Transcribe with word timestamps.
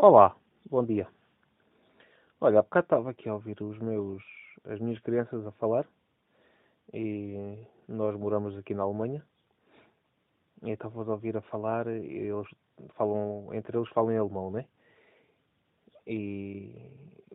Olá, 0.00 0.36
bom 0.70 0.84
dia. 0.84 1.08
Olha, 2.40 2.60
há 2.60 2.62
bocado 2.62 2.84
estava 2.84 3.10
aqui 3.10 3.28
a 3.28 3.34
ouvir 3.34 3.60
os 3.60 3.76
meus, 3.80 4.22
as 4.62 4.78
minhas 4.78 5.00
crianças 5.00 5.44
a 5.44 5.50
falar 5.50 5.88
e 6.94 7.66
nós 7.88 8.16
moramos 8.16 8.56
aqui 8.56 8.74
na 8.74 8.84
Alemanha 8.84 9.26
e 10.62 10.70
estava 10.70 11.02
a 11.02 11.10
ouvir 11.10 11.36
a 11.36 11.40
falar 11.40 11.88
e 11.88 12.28
eles 12.28 12.46
falam, 12.94 13.52
entre 13.52 13.76
eles 13.76 13.88
falam 13.88 14.12
em 14.12 14.18
alemão, 14.18 14.52
né? 14.52 14.66
E 16.06 16.80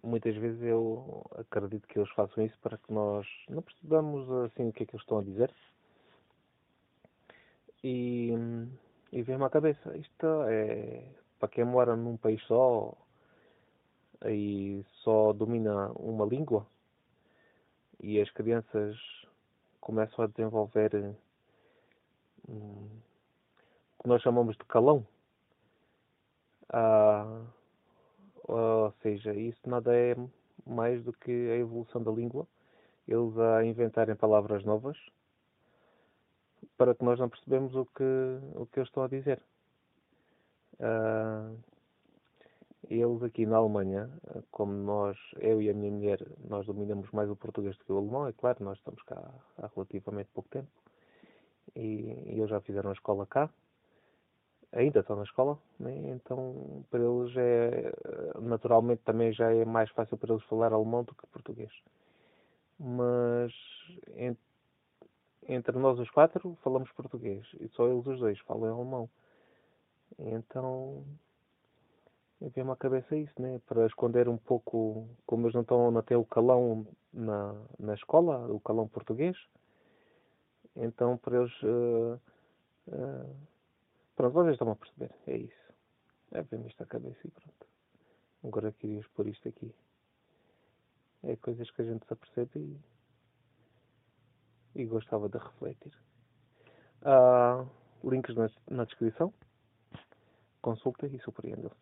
muitas 0.02 0.34
vezes 0.38 0.62
eu 0.62 1.22
acredito 1.36 1.86
que 1.86 2.00
eles 2.00 2.12
façam 2.12 2.46
isso 2.46 2.58
para 2.62 2.78
que 2.78 2.94
nós 2.94 3.28
não 3.50 3.62
percebamos 3.62 4.32
assim 4.46 4.70
o 4.70 4.72
que 4.72 4.84
é 4.84 4.86
que 4.86 4.96
eles 4.96 5.04
estão 5.04 5.20
a 5.20 5.24
dizer. 5.24 5.54
E, 7.84 8.32
e 9.12 9.22
vem-me 9.22 9.44
à 9.44 9.50
cabeça, 9.50 9.98
isto 9.98 10.26
é 10.48 11.23
para 11.44 11.50
quem 11.50 11.66
mora 11.66 11.94
num 11.94 12.16
país 12.16 12.42
só 12.44 12.96
e 14.26 14.82
só 15.04 15.34
domina 15.34 15.92
uma 16.00 16.26
língua 16.26 16.66
e 18.02 18.22
as 18.22 18.30
crianças 18.32 18.98
começam 19.82 20.24
a 20.24 20.28
desenvolver 20.30 21.14
hum, 22.48 22.88
o 24.00 24.04
que 24.04 24.08
nós 24.08 24.22
chamamos 24.22 24.56
de 24.56 24.64
calão. 24.64 25.06
Ah, 26.70 27.42
ou 28.48 28.94
seja, 29.02 29.34
isso 29.34 29.70
nada 29.70 29.94
é 29.94 30.16
mais 30.66 31.04
do 31.04 31.12
que 31.12 31.50
a 31.52 31.58
evolução 31.58 32.02
da 32.02 32.12
língua, 32.12 32.48
eles 33.06 33.38
a 33.38 33.66
inventarem 33.66 34.16
palavras 34.16 34.64
novas 34.64 34.98
para 36.78 36.96
que 36.96 37.04
nós 37.04 37.20
não 37.20 37.28
percebemos 37.28 37.76
o 37.76 37.86
que, 37.86 38.40
o 38.56 38.66
que 38.66 38.80
eles 38.80 38.88
estão 38.88 39.04
a 39.04 39.10
dizer. 39.10 39.44
Uh, 40.84 41.58
eles 42.90 43.24
aqui 43.24 43.46
na 43.46 43.58
Alemanha, 43.58 44.10
como 44.52 44.74
nós, 44.74 45.18
eu 45.40 45.62
e 45.62 45.70
a 45.70 45.74
minha 45.74 45.92
mulher, 45.92 46.20
nós 46.50 46.66
dominamos 46.66 47.10
mais 47.12 47.30
o 47.30 47.36
português 47.36 47.78
do 47.78 47.86
que 47.86 47.92
o 47.94 47.98
alemão, 47.98 48.28
é 48.28 48.34
claro, 48.34 48.64
nós 48.64 48.78
estamos 48.78 49.02
cá 49.04 49.34
há 49.58 49.70
relativamente 49.74 50.30
pouco 50.34 50.50
tempo 50.50 50.68
e, 51.76 51.80
e 51.80 52.38
eles 52.38 52.50
já 52.50 52.60
fizeram 52.60 52.90
a 52.90 52.94
escola 52.94 53.26
cá, 53.26 53.50
ainda 54.74 55.00
estão 55.00 55.16
na 55.16 55.24
escola, 55.24 55.58
né? 55.80 56.10
então 56.10 56.84
para 56.90 57.00
eles 57.00 57.36
é 57.38 57.94
naturalmente 58.42 59.02
também 59.04 59.32
já 59.32 59.54
é 59.54 59.64
mais 59.64 59.90
fácil 59.92 60.18
para 60.18 60.34
eles 60.34 60.44
falar 60.46 60.74
alemão 60.74 61.04
do 61.04 61.16
que 61.16 61.26
português. 61.28 61.72
Mas 62.78 63.54
entre 65.48 65.78
nós 65.78 66.00
os 66.00 66.10
quatro 66.10 66.58
falamos 66.64 66.92
português 66.92 67.46
e 67.60 67.68
só 67.70 67.88
eles 67.88 68.06
os 68.06 68.20
dois 68.20 68.40
falam 68.40 68.74
alemão. 68.76 69.10
Então, 70.20 71.04
veio-me 72.40 72.72
à 72.72 72.76
cabeça 72.76 73.16
isso, 73.16 73.42
né? 73.42 73.60
Para 73.66 73.86
esconder 73.86 74.28
um 74.28 74.38
pouco, 74.38 75.08
como 75.26 75.46
eles 75.46 75.54
não 75.54 75.62
estão 75.62 75.98
a 75.98 76.02
ter 76.02 76.16
o 76.16 76.26
calão 76.26 76.86
na, 77.12 77.56
na 77.80 77.94
escola, 77.94 78.48
o 78.52 78.60
calão 78.60 78.88
português, 78.88 79.38
então 80.76 81.18
para 81.18 81.38
eles. 81.38 81.64
Uh, 81.64 82.20
uh, 82.88 83.36
pronto, 84.16 84.34
vocês 84.34 84.54
estão 84.54 84.72
a 84.72 84.76
perceber, 84.76 85.12
é 85.28 85.38
isso. 85.38 85.74
É 86.32 86.42
ver-me 86.42 86.68
isto 86.68 86.82
à 86.82 86.86
cabeça 86.86 87.20
e 87.26 87.32
pronto. 87.32 87.68
Agora 88.44 88.72
queria 88.72 89.00
expor 89.00 89.28
isto 89.28 89.48
aqui. 89.48 89.74
É 91.24 91.36
coisas 91.38 91.70
que 91.72 91.82
a 91.82 91.86
gente 91.86 92.06
se 92.06 92.14
apercebe 92.14 92.60
e, 94.76 94.82
e 94.82 94.86
gostava 94.86 95.30
de 95.30 95.38
refletir. 95.38 95.94
Uh, 97.02 97.70
links 98.04 98.36
na, 98.36 98.50
na 98.70 98.84
descrição 98.86 99.34
consultas 100.64 101.12
y 101.14 101.20
sufriendo. 101.20 101.76